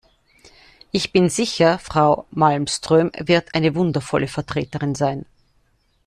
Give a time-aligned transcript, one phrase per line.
[0.91, 5.27] Ich bin sicher, Frau Malmström wird eine wundervolle Vertreterin sein.